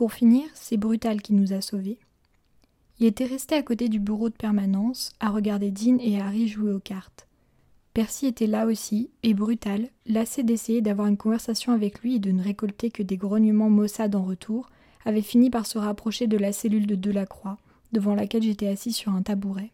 [0.00, 1.98] Pour finir, c'est Brutal qui nous a sauvés.
[2.98, 6.72] Il était resté à côté du bureau de permanence, à regarder Dean et Harry jouer
[6.72, 7.28] aux cartes.
[7.92, 12.32] Percy était là aussi, et Brutal, lassé d'essayer d'avoir une conversation avec lui et de
[12.32, 14.70] ne récolter que des grognements maussades en retour,
[15.04, 17.58] avait fini par se rapprocher de la cellule de Delacroix,
[17.92, 19.70] devant laquelle j'étais assis sur un tabouret.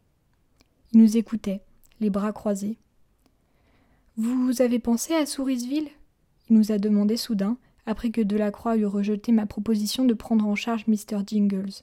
[0.92, 1.60] Il nous écoutait,
[2.00, 2.78] les bras croisés.
[4.16, 5.88] Vous avez pensé à Sourisville
[6.50, 10.54] Il nous a demandé soudain, après que Delacroix eut rejeté ma proposition de prendre en
[10.54, 11.22] charge Mr.
[11.26, 11.82] Jingles.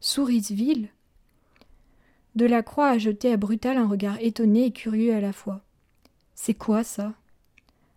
[0.00, 0.88] Sourisville
[2.34, 5.62] Delacroix a jeté à Brutal un regard étonné et curieux à la fois.
[6.34, 7.14] C'est quoi ça?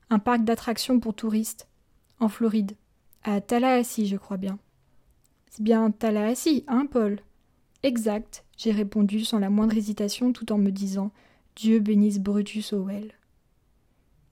[0.09, 1.67] Un parc d'attractions pour touristes,
[2.19, 2.75] en Floride,
[3.23, 4.57] à Tallahassee, je crois bien.
[5.52, 7.19] C'est bien Tallahassee, hein, Paul?
[7.83, 11.11] Exact, j'ai répondu sans la moindre hésitation tout en me disant
[11.55, 13.11] Dieu bénisse Brutus Howell.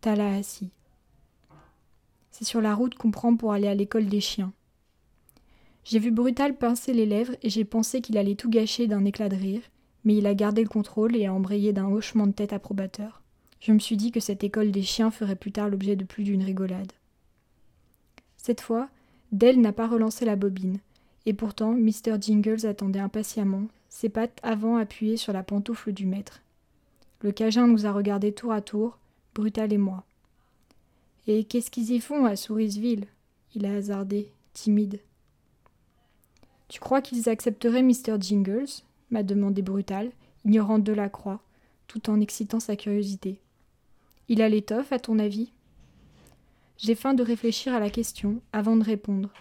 [0.02, 0.72] Tallahassee.
[2.38, 4.54] C'est sur la route qu'on prend pour aller à l'école des chiens.
[5.84, 9.28] J'ai vu Brutal pincer les lèvres et j'ai pensé qu'il allait tout gâcher d'un éclat
[9.28, 9.64] de rire,
[10.04, 13.24] mais il a gardé le contrôle et a embrayé d'un hochement de tête approbateur.
[13.60, 16.24] Je me suis dit que cette école des chiens ferait plus tard l'objet de plus
[16.24, 16.92] d'une rigolade.
[18.36, 18.88] Cette fois,
[19.32, 20.78] Dell n'a pas relancé la bobine,
[21.26, 22.22] et pourtant Mr.
[22.22, 26.44] Jingles attendait impatiemment, ses pattes avant appuyées sur la pantoufle du maître.
[27.22, 29.00] Le cajun nous a regardés tour à tour,
[29.34, 30.04] Brutal et moi.
[31.28, 33.06] Et qu'est-ce qu'ils y font à Sourisville
[33.54, 35.02] Il a hasardé, timide.
[36.70, 38.20] Tu crois qu'ils accepteraient Mr.
[38.20, 38.84] Jingles?
[39.12, 40.12] m'a demandé Brutal,
[40.46, 41.42] ignorant de la croix,
[41.88, 43.40] tout en excitant sa curiosité.
[44.30, 45.52] Il a l'étoffe, à ton avis?
[46.78, 49.32] J'ai faim de réfléchir à la question avant de répondre.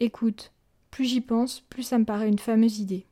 [0.00, 0.52] Écoute,
[0.90, 3.06] plus j'y pense, plus ça me paraît une fameuse idée.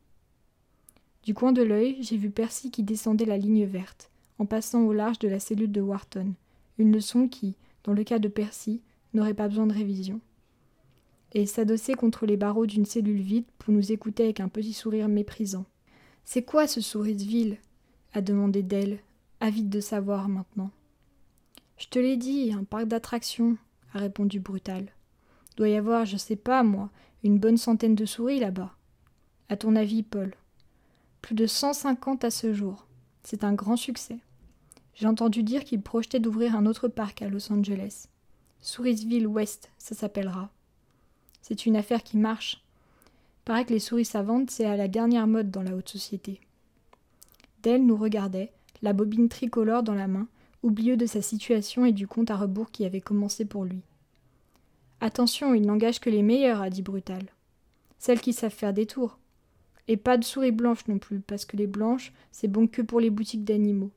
[1.24, 4.92] Du coin de l'œil, j'ai vu Percy qui descendait la ligne verte, en passant au
[4.92, 6.32] large de la cellule de Wharton,
[6.78, 8.82] une leçon qui, dans le cas de Percy,
[9.14, 10.20] n'aurait pas besoin de révision
[11.32, 15.08] et s'adosser contre les barreaux d'une cellule vide pour nous écouter avec un petit sourire
[15.08, 15.64] méprisant.
[16.24, 17.58] C'est quoi ce sourire de ville?
[18.12, 18.98] a demandé Dell,
[19.38, 20.70] avide de savoir maintenant.
[21.78, 23.56] Je te l'ai dit, un parc d'attractions,
[23.94, 24.92] a répondu Brutal.
[25.56, 26.90] Doit y avoir, je sais pas, moi,
[27.22, 28.74] une bonne centaine de souris là-bas.
[29.48, 30.34] À ton avis, Paul
[31.22, 32.86] Plus de cent cinquante à ce jour.
[33.22, 34.18] C'est un grand succès.
[34.94, 38.06] J'ai entendu dire qu'il projetait d'ouvrir un autre parc à Los Angeles.
[38.60, 40.50] Sourisville West, ça s'appellera.
[41.42, 42.62] C'est une affaire qui marche.
[43.44, 46.40] Paraît que les souris savantes, c'est à la dernière mode dans la haute société.
[47.62, 48.52] Dell nous regardait,
[48.82, 50.28] la bobine tricolore dans la main,
[50.62, 53.80] oublieux de sa situation et du compte à rebours qui avait commencé pour lui.
[55.00, 57.24] Attention, il n'engage que les meilleurs, a dit Brutal.
[57.98, 59.18] Celles qui savent faire des tours.
[59.88, 63.00] Et pas de souris blanches non plus, parce que les blanches, c'est bon que pour
[63.00, 63.90] les boutiques d'animaux.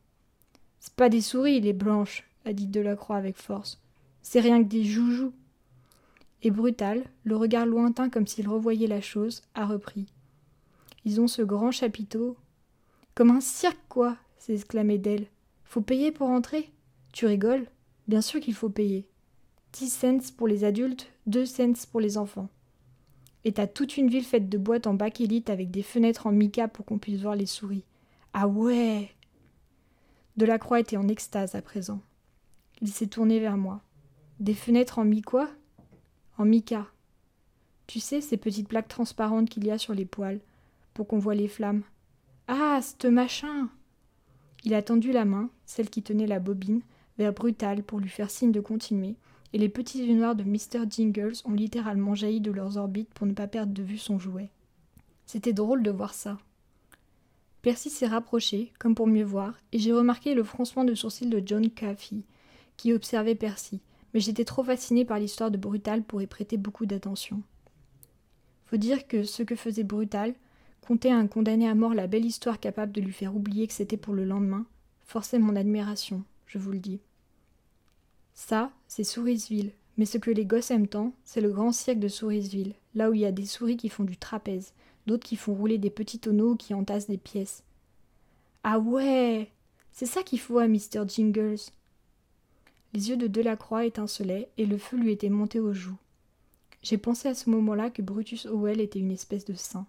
[0.83, 3.81] C'est pas des souris, les blanches, a dit Delacroix avec force.
[4.21, 5.31] C'est rien que des joujoux
[6.41, 10.07] et Brutal, le regard lointain comme s'il revoyait la chose, a repris.
[11.05, 12.35] Ils ont ce grand chapiteau.
[13.16, 15.27] Comme un cirque, quoi s'exclamait Dell.
[15.63, 16.69] Faut payer pour entrer?
[17.13, 17.65] Tu rigoles?
[18.09, 19.07] Bien sûr qu'il faut payer.
[19.71, 22.50] Dix cents pour les adultes, deux cents pour les enfants.
[23.45, 26.67] Et t'as toute une ville faite de boîtes en bakélite avec des fenêtres en mica
[26.67, 27.85] pour qu'on puisse voir les souris.
[28.33, 29.11] Ah ouais
[30.38, 32.01] Delacroix était en extase à présent.
[32.81, 33.81] Il s'est tourné vers moi.
[34.39, 35.49] Des fenêtres en mi quoi
[36.38, 36.88] en mica.
[37.88, 40.39] Tu sais, ces petites plaques transparentes qu'il y a sur les poils,
[40.94, 41.83] pour qu'on voit les flammes.
[42.47, 43.69] Ah, ce machin
[44.63, 46.81] Il a tendu la main, celle qui tenait la bobine,
[47.17, 49.15] vers Brutal pour lui faire signe de continuer,
[49.53, 50.89] et les petits yeux noirs de Mr.
[50.89, 54.50] Jingles ont littéralement jailli de leurs orbites pour ne pas perdre de vue son jouet.
[55.25, 56.39] C'était drôle de voir ça.
[57.63, 61.41] Percy s'est rapproché, comme pour mieux voir, et j'ai remarqué le froncement de sourcils de
[61.46, 62.25] John Caffey,
[62.75, 63.79] qui observait Percy,
[64.13, 67.41] mais j'étais trop fasciné par l'histoire de Brutal pour y prêter beaucoup d'attention.
[68.66, 70.35] Faut dire que ce que faisait Brutal,
[70.81, 73.74] compter à un condamné à mort la belle histoire capable de lui faire oublier que
[73.74, 74.66] c'était pour le lendemain,
[75.06, 77.00] forçait mon admiration, je vous le dis.
[78.34, 82.09] Ça, c'est Sourisville, mais ce que les gosses aiment tant, c'est le grand cirque de
[82.09, 84.74] Sourisville, là où il y a des souris qui font du trapèze,
[85.05, 87.63] d'autres qui font rouler des petits tonneaux qui entassent des pièces.
[88.63, 89.51] Ah ouais
[89.91, 91.07] C'est ça qu'il faut à Mr.
[91.07, 91.59] Jingles.
[92.94, 95.97] Les yeux de Delacroix étincelaient et le feu lui était monté aux joues.
[96.81, 99.88] J'ai pensé à ce moment-là que Brutus Howell était une espèce de saint.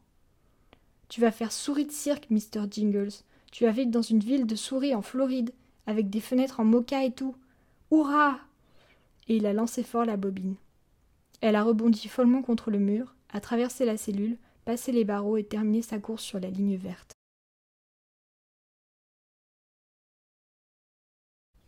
[1.08, 2.66] Tu vas faire souris de cirque, Mr.
[2.70, 3.12] Jingles.
[3.52, 5.52] Tu vivre dans une ville de souris en Floride,
[5.86, 7.36] avec des fenêtres en mocha et tout.
[7.92, 8.40] Hurrah
[9.28, 10.56] Et il a lancé fort la bobine.
[11.40, 15.44] Elle a rebondi follement contre le mur, a traversé la cellule, passé les barreaux et
[15.44, 17.12] terminé sa course sur la ligne verte.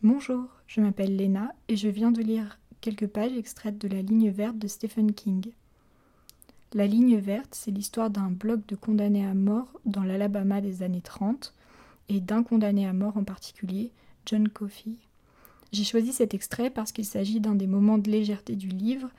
[0.01, 4.29] Bonjour, je m'appelle Lena et je viens de lire quelques pages extraites de La ligne
[4.29, 5.51] verte de Stephen King.
[6.73, 11.01] La ligne verte, c'est l'histoire d'un bloc de condamnés à mort dans l'Alabama des années
[11.01, 11.53] 30
[12.09, 13.91] et d'un condamné à mort en particulier,
[14.25, 14.91] John Coffey.
[15.71, 19.09] J'ai choisi cet extrait parce qu'il s'agit d'un des moments de légèreté du livre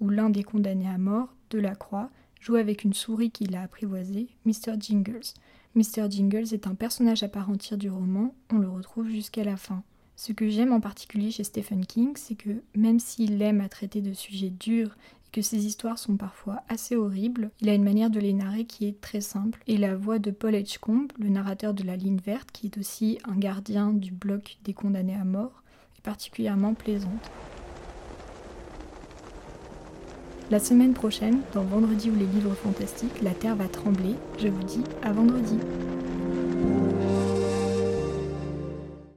[0.00, 4.74] où l'un des condamnés à mort, Delacroix, joue avec une souris qu'il a apprivoisée, Mr.
[4.78, 5.34] Jingles.
[5.74, 6.10] Mr.
[6.10, 9.82] Jingles est un personnage à part entière du roman, on le retrouve jusqu'à la fin.
[10.16, 14.00] Ce que j'aime en particulier chez Stephen King, c'est que même s'il aime à traiter
[14.00, 14.96] de sujets durs
[15.26, 18.64] et que ses histoires sont parfois assez horribles, il a une manière de les narrer
[18.64, 19.62] qui est très simple.
[19.68, 23.20] Et la voix de Paul Edgecombe, le narrateur de la ligne verte, qui est aussi
[23.24, 25.62] un gardien du bloc des condamnés à mort,
[25.96, 27.30] est particulièrement plaisante.
[30.50, 34.14] La semaine prochaine, dans Vendredi ou les livres fantastiques, la Terre va trembler.
[34.38, 35.58] Je vous dis à vendredi.